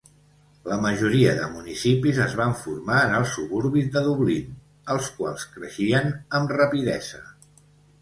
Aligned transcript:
La 0.69 0.77
majoria 0.85 1.33
de 1.39 1.49
municipis 1.57 2.21
es 2.25 2.33
van 2.41 2.57
formar 2.63 2.97
en 3.03 3.15
els 3.19 3.35
suburbis 3.37 3.93
de 3.99 4.05
Dublín, 4.09 4.59
els 4.97 5.13
quals 5.21 5.49
creixien 5.55 6.13
amb 6.41 6.61
rapidesa. 6.63 7.27